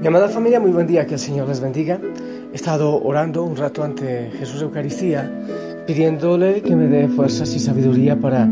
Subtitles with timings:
[0.00, 2.00] Mi amada familia, muy buen día, que el Señor les bendiga.
[2.50, 5.30] He estado orando un rato ante Jesús Eucaristía,
[5.86, 8.48] pidiéndole que me dé fuerzas y sabiduría para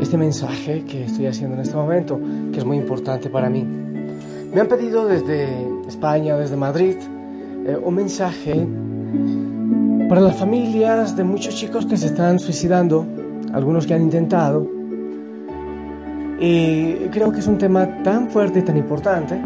[0.00, 2.18] este mensaje que estoy haciendo en este momento,
[2.50, 3.62] que es muy importante para mí.
[3.62, 5.46] Me han pedido desde
[5.86, 6.96] España, desde Madrid,
[7.66, 8.66] eh, un mensaje
[10.08, 13.04] para las familias de muchos chicos que se están suicidando,
[13.52, 14.66] algunos que han intentado.
[16.40, 19.38] Y creo que es un tema tan fuerte y tan importante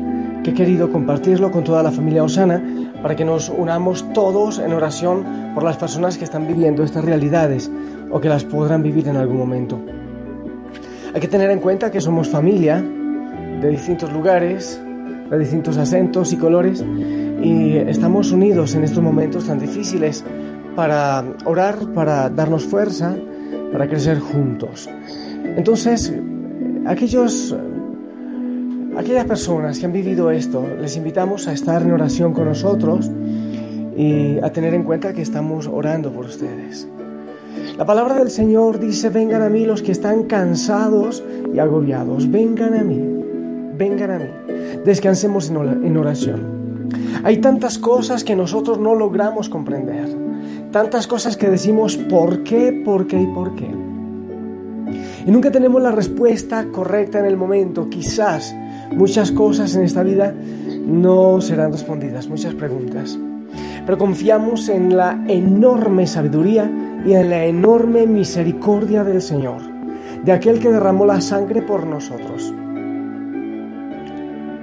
[0.42, 2.62] que he querido compartirlo con toda la familia Osana
[3.02, 5.24] para que nos unamos todos en oración
[5.54, 7.70] por las personas que están viviendo estas realidades
[8.10, 9.78] o que las podrán vivir en algún momento.
[11.14, 12.82] Hay que tener en cuenta que somos familia
[13.60, 14.80] de distintos lugares,
[15.30, 16.84] de distintos acentos y colores
[17.42, 20.24] y estamos unidos en estos momentos tan difíciles
[20.76, 23.16] para orar, para darnos fuerza,
[23.72, 24.88] para crecer juntos.
[25.56, 26.12] Entonces,
[26.86, 27.54] aquellos
[28.96, 33.10] aquellas personas que han vivido esto, les invitamos a estar en oración con nosotros
[33.96, 36.88] y a tener en cuenta que estamos orando por ustedes.
[37.76, 42.74] La palabra del Señor dice, vengan a mí los que están cansados y agobiados, vengan
[42.74, 43.00] a mí,
[43.76, 44.30] vengan a mí,
[44.84, 46.88] descansemos en oración.
[47.24, 50.08] Hay tantas cosas que nosotros no logramos comprender,
[50.72, 53.70] tantas cosas que decimos por qué, por qué y por qué.
[55.26, 58.54] Y nunca tenemos la respuesta correcta en el momento, quizás
[58.92, 60.34] Muchas cosas en esta vida
[60.86, 63.18] no serán respondidas, muchas preguntas.
[63.86, 66.70] Pero confiamos en la enorme sabiduría
[67.06, 69.62] y en la enorme misericordia del Señor,
[70.24, 72.52] de aquel que derramó la sangre por nosotros.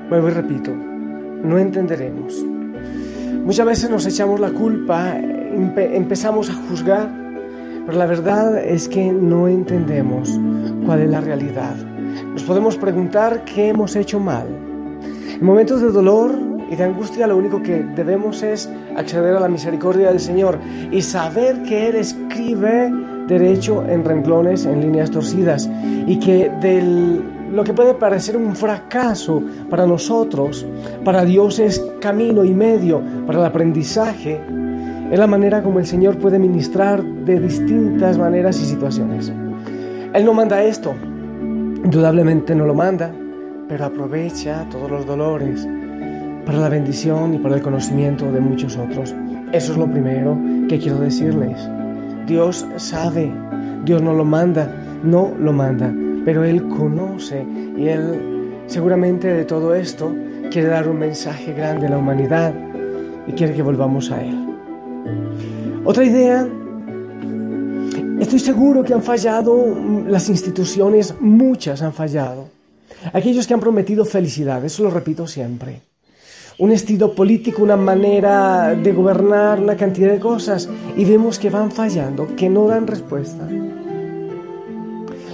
[0.09, 2.45] Vuelvo y repito, no entenderemos.
[3.43, 7.09] Muchas veces nos echamos la culpa, empezamos a juzgar,
[7.85, 10.37] pero la verdad es que no entendemos
[10.85, 11.75] cuál es la realidad.
[12.25, 14.47] Nos podemos preguntar qué hemos hecho mal.
[14.47, 16.35] En momentos de dolor
[16.69, 20.57] y de angustia lo único que debemos es acceder a la misericordia del Señor
[20.91, 22.91] y saber que Él escribe
[23.27, 25.69] derecho en renglones, en líneas torcidas
[26.07, 30.65] y que del, lo que puede parecer un fracaso para nosotros,
[31.03, 34.39] para Dios es camino y medio para el aprendizaje,
[35.11, 39.31] es la manera como el Señor puede ministrar de distintas maneras y situaciones.
[40.13, 40.93] Él no manda esto,
[41.87, 43.13] Indudablemente no lo manda,
[43.69, 45.65] pero aprovecha todos los dolores
[46.45, 49.15] para la bendición y para el conocimiento de muchos otros.
[49.53, 50.37] Eso es lo primero
[50.67, 51.57] que quiero decirles.
[52.25, 53.31] Dios sabe,
[53.85, 54.69] Dios no lo manda,
[55.01, 55.89] no lo manda,
[56.25, 60.13] pero Él conoce y Él seguramente de todo esto
[60.51, 62.53] quiere dar un mensaje grande a la humanidad
[63.27, 64.45] y quiere que volvamos a Él.
[65.85, 66.45] Otra idea
[68.19, 72.49] Estoy seguro que han fallado las instituciones, muchas han fallado.
[73.13, 75.81] Aquellos que han prometido felicidad, eso lo repito siempre.
[76.57, 81.71] Un estilo político, una manera de gobernar, una cantidad de cosas, y vemos que van
[81.71, 83.47] fallando, que no dan respuesta.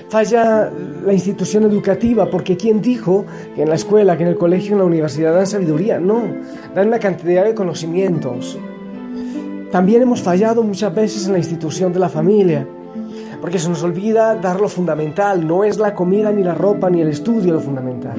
[0.10, 0.70] Falla
[1.06, 4.80] la institución educativa, porque ¿quién dijo que en la escuela, que en el colegio, en
[4.80, 6.00] la universidad dan sabiduría?
[6.00, 6.22] No,
[6.76, 8.60] dan una cantidad de conocimientos.
[9.74, 12.68] También hemos fallado muchas veces en la institución de la familia,
[13.42, 17.02] porque se nos olvida dar lo fundamental, no es la comida ni la ropa ni
[17.02, 18.14] el estudio lo fundamental.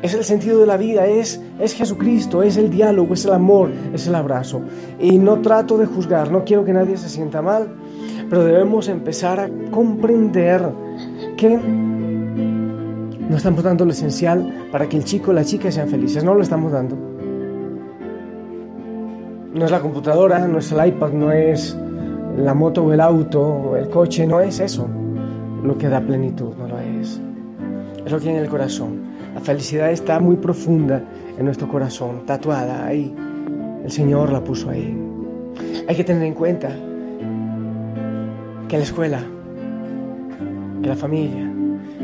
[0.00, 3.72] Es el sentido de la vida, es, es Jesucristo, es el diálogo, es el amor,
[3.92, 4.62] es el abrazo.
[5.00, 7.66] Y no trato de juzgar, no quiero que nadie se sienta mal,
[8.30, 10.68] pero debemos empezar a comprender
[11.36, 11.58] que
[13.28, 16.32] no estamos dando lo esencial para que el chico o la chica sean felices, no
[16.32, 17.17] lo estamos dando.
[19.58, 21.76] No es la computadora, no es el iPad, no es
[22.36, 24.88] la moto o el auto o el coche, no es eso
[25.64, 27.20] lo que da plenitud, no lo es.
[28.06, 29.00] Es lo que hay en el corazón.
[29.34, 31.02] La felicidad está muy profunda
[31.36, 33.12] en nuestro corazón, tatuada ahí.
[33.82, 34.96] El Señor la puso ahí.
[35.88, 36.70] Hay que tener en cuenta
[38.68, 39.22] que la escuela,
[40.80, 41.50] que la familia,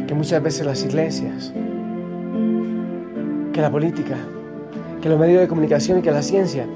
[0.08, 1.52] que muchas veces las iglesias,
[3.52, 4.16] que la política,
[5.00, 6.66] que los medios de comunicación y que la ciencia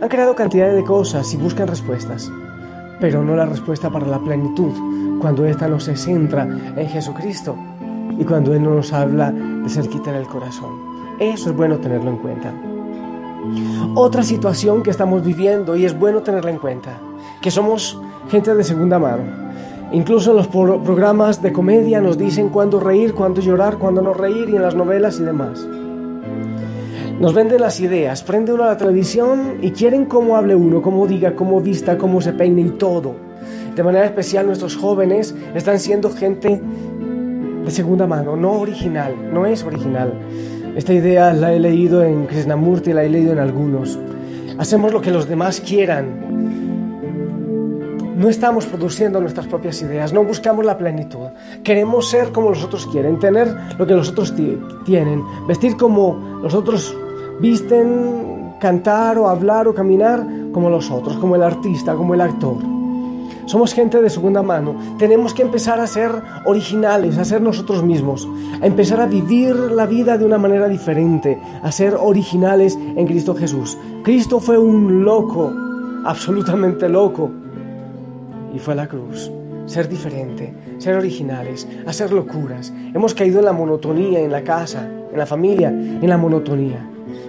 [0.00, 2.30] han creado cantidad de cosas y buscan respuestas,
[3.00, 4.72] pero no la respuesta para la plenitud,
[5.20, 7.56] cuando ésta no se centra en Jesucristo
[8.18, 10.70] y cuando Él no nos habla de cerquita en el corazón.
[11.18, 12.52] Eso es bueno tenerlo en cuenta.
[13.94, 16.98] Otra situación que estamos viviendo y es bueno tenerla en cuenta,
[17.40, 17.98] que somos
[18.30, 19.24] gente de segunda mano.
[19.92, 24.48] Incluso en los programas de comedia nos dicen cuándo reír, cuándo llorar, cuándo no reír
[24.48, 25.66] y en las novelas y demás.
[27.20, 31.06] Nos venden las ideas, prende uno a la televisión y quieren cómo hable uno, cómo
[31.06, 33.14] diga, cómo vista, cómo se peine y todo.
[33.76, 36.58] De manera especial nuestros jóvenes están siendo gente
[37.62, 40.14] de segunda mano, no original, no es original.
[40.74, 43.98] Esta idea la he leído en Krishnamurti, la he leído en algunos.
[44.56, 46.30] Hacemos lo que los demás quieran.
[48.16, 51.28] No estamos produciendo nuestras propias ideas, no buscamos la plenitud.
[51.62, 54.32] Queremos ser como los otros quieren, tener lo que los otros
[54.86, 56.96] tienen, vestir como los otros
[57.40, 62.56] visten, cantar o hablar o caminar como los otros, como el artista, como el actor.
[63.46, 64.76] Somos gente de segunda mano.
[64.96, 66.12] Tenemos que empezar a ser
[66.44, 68.28] originales, a ser nosotros mismos,
[68.62, 73.34] a empezar a vivir la vida de una manera diferente, a ser originales en Cristo
[73.34, 73.76] Jesús.
[74.04, 75.52] Cristo fue un loco,
[76.04, 77.28] absolutamente loco,
[78.54, 79.32] y fue la cruz.
[79.66, 82.72] Ser diferente, ser originales, hacer locuras.
[82.94, 86.86] Hemos caído en la monotonía en la casa, en la familia, en la monotonía.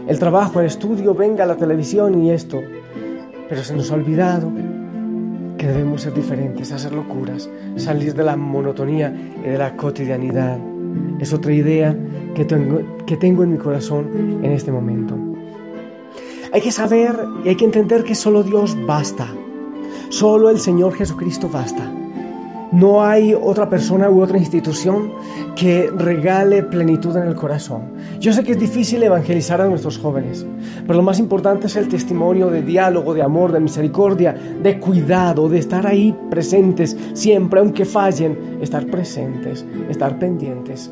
[0.07, 2.62] El trabajo, el estudio, venga la televisión y esto.
[3.50, 4.51] Pero se nos ha olvidado
[5.57, 9.13] que debemos ser diferentes, hacer locuras, salir de la monotonía
[9.45, 10.57] y de la cotidianidad.
[11.19, 11.95] Es otra idea
[12.33, 15.16] que tengo, que tengo en mi corazón en este momento.
[16.54, 19.28] Hay que saber y hay que entender que solo Dios basta.
[20.10, 21.89] Solo el Señor Jesucristo basta.
[22.72, 25.12] No hay otra persona u otra institución
[25.56, 27.83] que regale plenitud en el corazón.
[28.21, 30.45] Yo sé que es difícil evangelizar a nuestros jóvenes,
[30.85, 34.31] pero lo más importante es el testimonio de diálogo, de amor, de misericordia,
[34.62, 40.91] de cuidado, de estar ahí presentes siempre, aunque fallen, estar presentes, estar pendientes.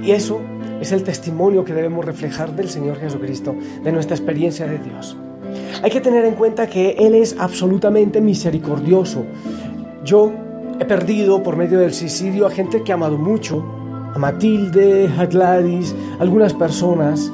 [0.00, 0.40] Y eso
[0.80, 3.52] es el testimonio que debemos reflejar del Señor Jesucristo,
[3.82, 5.16] de nuestra experiencia de Dios.
[5.82, 9.24] Hay que tener en cuenta que Él es absolutamente misericordioso.
[10.04, 10.30] Yo
[10.80, 13.62] He perdido por medio del suicidio a gente que ha amado mucho,
[14.14, 17.30] a Matilde, a Gladys, algunas personas,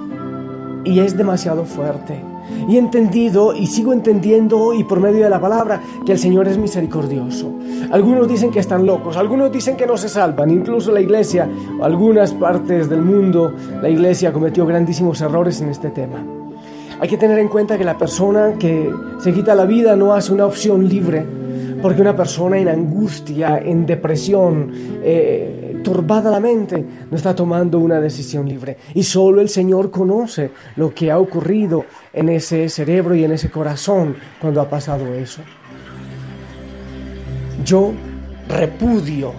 [0.84, 2.20] y es demasiado fuerte.
[2.68, 6.46] Y he entendido y sigo entendiendo y por medio de la palabra que el Señor
[6.48, 7.52] es misericordioso.
[7.90, 11.48] Algunos dicen que están locos, algunos dicen que no se salvan, incluso la iglesia,
[11.82, 13.52] algunas partes del mundo,
[13.82, 16.24] la iglesia cometió grandísimos errores en este tema.
[16.98, 20.32] Hay que tener en cuenta que la persona que se quita la vida no hace
[20.32, 21.24] una opción libre,
[21.82, 24.70] porque una persona en angustia, en depresión,
[25.02, 28.76] eh, la mente, no está tomando una decisión libre.
[28.94, 33.50] Y solo el Señor conoce lo que ha ocurrido en ese cerebro y en ese
[33.50, 35.42] corazón cuando ha pasado eso.
[37.64, 37.92] Yo
[38.48, 39.32] repudio,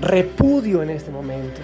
[0.00, 1.60] repudio en este momento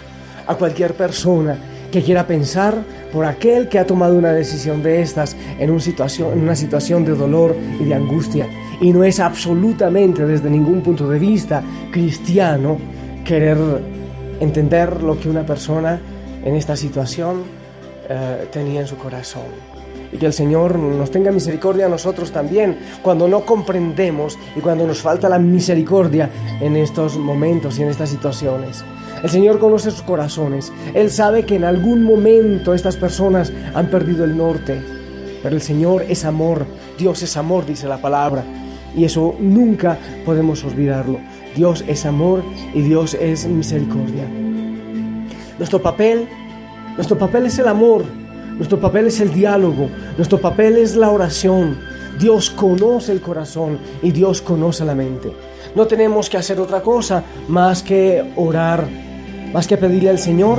[0.46, 1.56] a cualquier persona
[1.90, 2.74] que quiera pensar
[3.12, 7.54] por aquel que ha tomado una decisión de estas en, en una situación de dolor
[7.80, 8.48] y de angustia.
[8.80, 12.78] Y no es absolutamente desde ningún punto de vista cristiano
[13.24, 13.58] querer
[14.40, 16.00] entender lo que una persona
[16.44, 17.42] en esta situación
[18.08, 19.44] eh, tenía en su corazón.
[20.12, 24.86] Y que el Señor nos tenga misericordia a nosotros también cuando no comprendemos y cuando
[24.86, 26.28] nos falta la misericordia
[26.60, 28.84] en estos momentos y en estas situaciones.
[29.22, 30.72] El Señor conoce sus corazones.
[30.92, 34.82] Él sabe que en algún momento estas personas han perdido el norte.
[35.42, 36.66] Pero el Señor es amor.
[36.98, 38.44] Dios es amor, dice la palabra.
[38.94, 39.96] Y eso nunca
[40.26, 41.20] podemos olvidarlo.
[41.56, 42.42] Dios es amor
[42.74, 44.28] y Dios es misericordia.
[45.58, 46.28] Nuestro papel,
[46.96, 48.04] nuestro papel es el amor.
[48.56, 49.88] Nuestro papel es el diálogo.
[50.16, 51.78] Nuestro papel es la oración.
[52.18, 55.32] Dios conoce el corazón y Dios conoce la mente.
[55.74, 58.86] No tenemos que hacer otra cosa más que orar
[59.52, 60.58] más que pedirle al Señor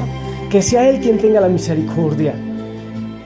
[0.49, 2.35] que sea Él quien tenga la misericordia.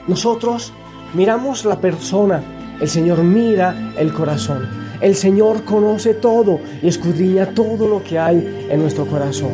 [0.07, 0.71] Nosotros
[1.13, 2.41] miramos la persona,
[2.79, 4.76] el Señor mira el corazón.
[5.01, 9.51] El Señor conoce todo y escudriña todo lo que hay en nuestro corazón.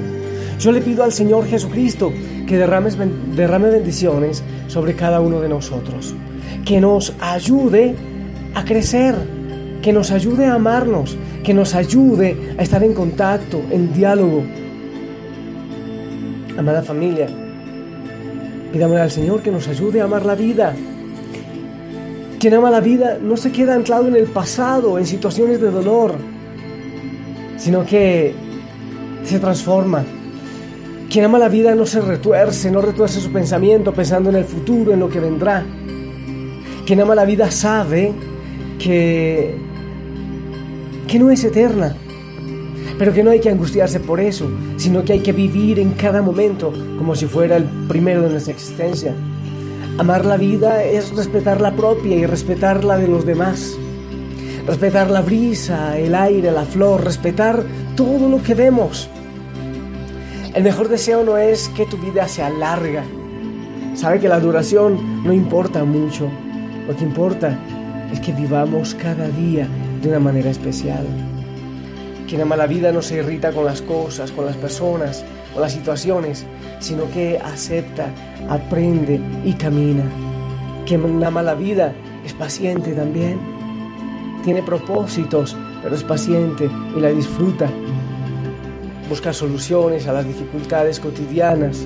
[0.59, 2.11] Yo le pido al Señor Jesucristo
[2.47, 6.13] que derrame, bendiciones sobre cada uno de nosotros,
[6.65, 7.95] que nos ayude
[8.55, 9.15] a crecer,
[9.81, 14.43] que nos ayude a amarnos, que nos ayude a estar en contacto, en diálogo
[16.57, 17.27] Amada familia,
[18.71, 20.75] pidámosle al Señor que nos ayude a amar la vida.
[22.43, 26.15] Quien ama la vida no se queda anclado en el pasado, en situaciones de dolor,
[27.55, 28.33] sino que
[29.23, 30.03] se transforma.
[31.09, 34.91] Quien ama la vida no se retuerce, no retuerce su pensamiento pensando en el futuro,
[34.91, 35.63] en lo que vendrá.
[36.85, 38.11] Quien ama la vida sabe
[38.77, 39.55] que,
[41.07, 41.95] que no es eterna,
[42.99, 46.21] pero que no hay que angustiarse por eso, sino que hay que vivir en cada
[46.21, 49.15] momento como si fuera el primero de nuestra existencia.
[49.99, 53.77] Amar la vida es respetar la propia y respetar la de los demás.
[54.65, 57.63] Respetar la brisa, el aire, la flor, respetar
[57.95, 59.07] todo lo que vemos.
[60.55, 63.03] El mejor deseo no es que tu vida sea larga.
[63.93, 66.27] Sabe que la duración no importa mucho.
[66.87, 67.55] Lo que importa
[68.11, 69.67] es que vivamos cada día
[70.01, 71.05] de una manera especial.
[72.27, 75.23] Quien ama la vida no se irrita con las cosas, con las personas,
[75.53, 76.45] con las situaciones,
[76.79, 78.09] sino que acepta,
[78.49, 80.03] aprende y camina.
[80.85, 81.93] Quien ama la vida
[82.25, 83.39] es paciente también.
[84.43, 87.69] Tiene propósitos, pero es paciente y la disfruta.
[89.09, 91.85] Busca soluciones a las dificultades cotidianas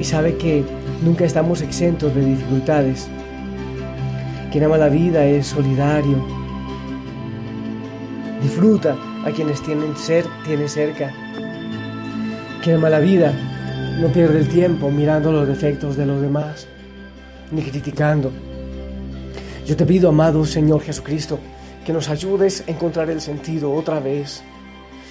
[0.00, 0.64] y sabe que
[1.04, 3.08] nunca estamos exentos de dificultades.
[4.50, 6.42] Quien ama la vida es solidario.
[8.42, 11.12] Disfruta a quienes tienen ser, tiene cerca.
[12.62, 13.34] Quien ama la vida
[14.00, 16.68] no pierde el tiempo mirando los defectos de los demás,
[17.50, 18.30] ni criticando.
[19.66, 21.40] Yo te pido, amado Señor Jesucristo,
[21.84, 24.44] que nos ayudes a encontrar el sentido otra vez.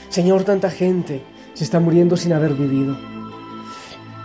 [0.07, 2.97] Señor, tanta gente se está muriendo sin haber vivido.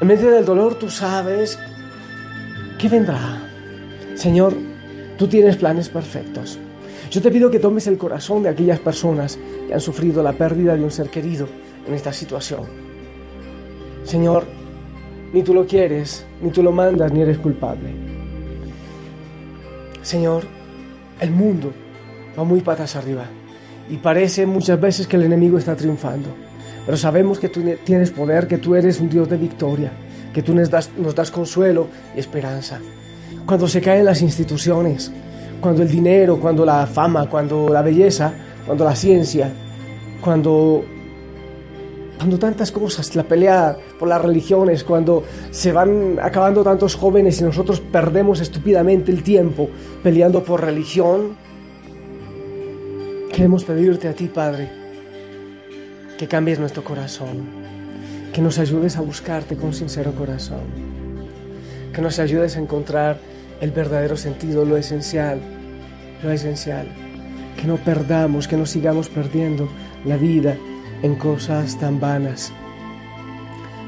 [0.01, 1.59] En medio del dolor tú sabes
[2.79, 3.43] qué vendrá.
[4.15, 4.55] Señor,
[5.19, 6.61] tú tienes planes perfectos.
[7.11, 10.77] Yo te pido que tomes el corazón de aquellas personas que han sufrido la pérdida
[10.77, 11.49] de un ser querido
[11.89, 12.86] en esta situación.
[14.07, 14.45] Señor,
[15.33, 17.91] ni tú lo quieres, ni tú lo mandas, ni eres culpable.
[20.03, 20.45] Señor,
[21.21, 21.73] el mundo
[22.39, 23.25] va muy patas arriba
[23.91, 26.29] y parece muchas veces que el enemigo está triunfando.
[26.85, 29.91] Pero sabemos que tú tienes poder, que tú eres un Dios de victoria,
[30.33, 32.79] que tú nos das, nos das consuelo y esperanza.
[33.45, 35.11] Cuando se caen las instituciones,
[35.61, 38.33] cuando el dinero, cuando la fama, cuando la belleza,
[38.65, 39.51] cuando la ciencia,
[40.21, 40.85] cuando
[42.17, 47.45] cuando tantas cosas, la pelea por las religiones, cuando se van acabando tantos jóvenes y
[47.45, 49.69] nosotros perdemos estúpidamente el tiempo
[50.03, 51.37] peleando por religión,
[53.33, 54.71] queremos pedirte a ti, Padre,
[56.17, 57.45] que cambies nuestro corazón,
[58.33, 60.65] que nos ayudes a buscarte con sincero corazón,
[61.93, 63.19] que nos ayudes a encontrar
[63.61, 65.39] el verdadero sentido, lo esencial,
[66.23, 66.87] lo esencial,
[67.61, 69.69] que no perdamos, que no sigamos perdiendo
[70.07, 70.57] la vida
[71.07, 72.53] en cosas tan vanas.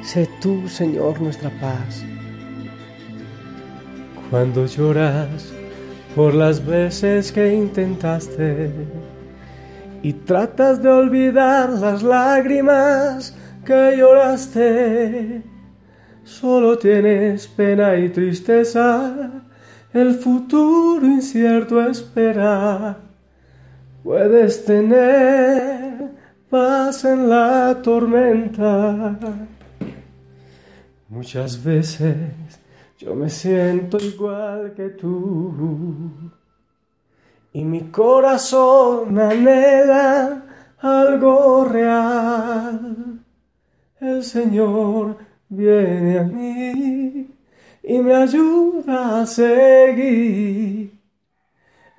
[0.02, 2.04] Sé tú, Señor, nuestra paz.
[4.30, 5.50] Cuando lloras
[6.14, 8.70] por las veces que intentaste
[10.02, 13.34] y tratas de olvidar las lágrimas
[13.64, 15.42] que lloraste.
[16.22, 19.42] Solo tienes pena y tristeza,
[19.92, 22.96] el futuro incierto espera.
[24.04, 25.77] Puedes tener
[26.50, 29.18] paz en la tormenta.
[31.08, 32.16] Muchas veces
[32.98, 36.32] yo me siento igual que tú
[37.52, 40.44] y mi corazón anhela
[40.78, 43.24] algo real.
[44.00, 45.16] El Señor
[45.48, 47.28] viene a mí
[47.82, 50.92] y me ayuda a seguir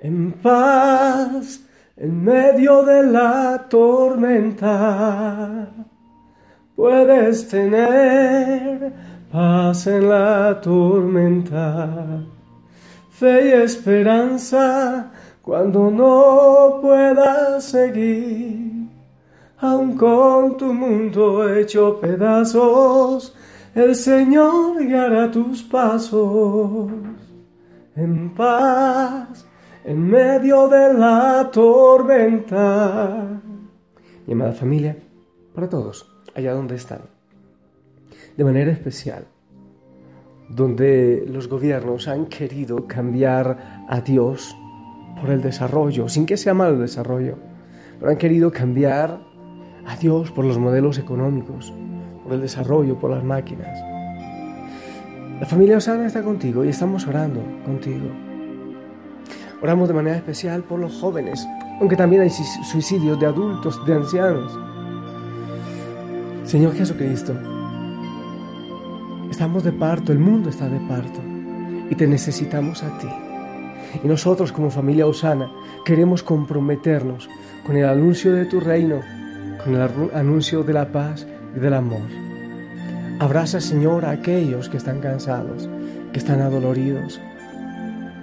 [0.00, 1.60] en paz
[2.00, 5.68] en medio de la tormenta.
[6.74, 8.90] Puedes tener
[9.30, 12.22] paz en la tormenta,
[13.10, 15.10] fe y esperanza
[15.42, 18.88] cuando no puedas seguir,
[19.58, 23.36] aun con tu mundo hecho pedazos,
[23.74, 26.90] el Señor guiará tus pasos.
[27.94, 29.49] En paz
[29.84, 33.40] en medio de la tormenta.
[34.26, 34.96] Mi amada familia,
[35.54, 37.00] para todos, allá donde están,
[38.36, 39.26] de manera especial,
[40.48, 44.54] donde los gobiernos han querido cambiar a Dios
[45.20, 47.36] por el desarrollo, sin que sea malo el desarrollo,
[47.98, 49.20] pero han querido cambiar
[49.86, 51.72] a Dios por los modelos económicos,
[52.22, 53.78] por el desarrollo, por las máquinas.
[55.40, 58.29] La familia Osana está contigo y estamos orando contigo.
[59.62, 61.46] Oramos de manera especial por los jóvenes,
[61.80, 64.58] aunque también hay suicidios de adultos, de ancianos.
[66.44, 67.34] Señor Jesucristo,
[69.30, 71.20] estamos de parto, el mundo está de parto
[71.90, 73.08] y te necesitamos a ti.
[74.02, 75.50] Y nosotros como familia Osana
[75.84, 77.28] queremos comprometernos
[77.66, 79.00] con el anuncio de tu reino,
[79.62, 82.02] con el anuncio de la paz y del amor.
[83.18, 85.68] Abraza, Señor, a aquellos que están cansados,
[86.12, 87.20] que están adoloridos.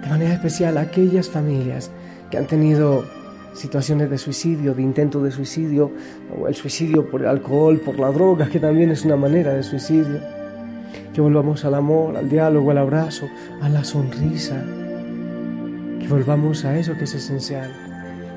[0.08, 1.90] De manera especial a aquellas familias
[2.30, 3.04] que han tenido
[3.52, 5.92] situaciones de suicidio, de intento de suicidio,
[6.34, 9.62] o el suicidio por el alcohol, por la droga, que también es una manera de
[9.62, 10.18] suicidio
[11.12, 13.28] que volvamos al amor, al diálogo, al abrazo,
[13.60, 14.64] a la sonrisa,
[16.00, 17.70] que volvamos a eso que es esencial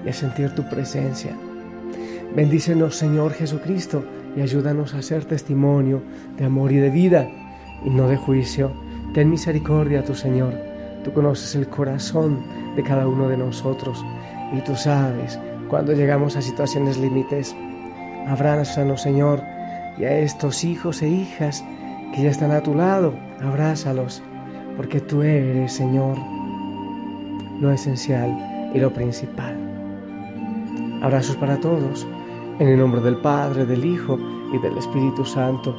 [0.06, 1.38] y a sentir tu presencia.
[2.36, 4.04] Bendícenos Señor Jesucristo
[4.36, 6.02] y ayúdanos a ser testimonio
[6.38, 7.30] de amor y de vida
[7.86, 8.74] y no de juicio.
[9.14, 10.71] Ten misericordia tu Señor.
[11.04, 12.44] Tú conoces el corazón
[12.76, 14.04] de cada uno de nosotros
[14.54, 17.56] y tú sabes cuando llegamos a situaciones límites.
[18.28, 19.42] Abrázanos Señor
[19.98, 21.64] y a estos hijos e hijas
[22.14, 24.22] que ya están a tu lado, abrázalos
[24.78, 26.18] porque tú eres Señor
[27.60, 29.56] lo esencial y lo principal.
[31.02, 32.08] Abrazos para todos
[32.60, 34.20] en el nombre del Padre, del Hijo
[34.54, 35.76] y del Espíritu Santo,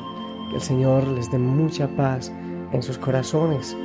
[0.50, 2.32] que el Señor les dé mucha paz
[2.72, 3.76] en sus corazones.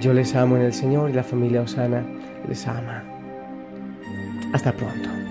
[0.00, 2.04] Yo les amo en el Señor y la familia Osana
[2.48, 3.02] les ama.
[4.52, 5.27] Hasta pronto.